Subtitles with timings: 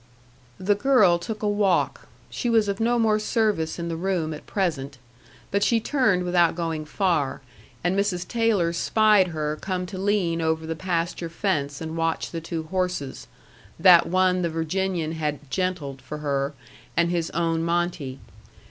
[0.59, 4.47] The girl took a walk, she was of no more service in the room at
[4.47, 4.97] present,
[5.51, 7.41] but she turned without going far,
[7.83, 8.27] and Mrs.
[8.27, 13.27] Taylor spied her come to lean over the pasture fence and watch the two horses
[13.79, 16.55] that one the Virginian had "gentled" for her,
[16.97, 18.17] and his own Monte.